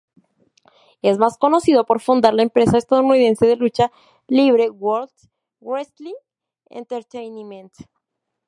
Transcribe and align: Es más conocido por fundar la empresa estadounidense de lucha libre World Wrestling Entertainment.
Es 1.03 1.19
más 1.19 1.37
conocido 1.37 1.85
por 1.85 1.99
fundar 2.01 2.33
la 2.33 2.41
empresa 2.41 2.75
estadounidense 2.79 3.45
de 3.45 3.55
lucha 3.55 3.91
libre 4.27 4.71
World 4.71 5.11
Wrestling 5.59 6.15
Entertainment. 6.71 7.71